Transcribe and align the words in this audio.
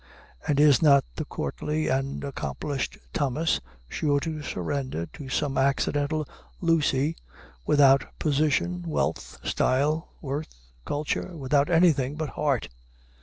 and 0.47 0.59
is 0.59 0.81
not 0.81 1.05
the 1.15 1.25
courtly 1.25 1.87
and 1.87 2.23
accomplished 2.23 2.97
Thomas 3.13 3.61
sure 3.87 4.19
to 4.21 4.41
surrender 4.41 5.05
to 5.13 5.29
some 5.29 5.59
accidental 5.59 6.27
Lucy 6.59 7.15
without 7.67 8.05
position, 8.17 8.81
wealth, 8.81 9.37
style, 9.47 10.13
worth, 10.19 10.55
culture 10.85 11.37
without 11.37 11.69
anything 11.69 12.15
but 12.15 12.29
heart? 12.29 12.67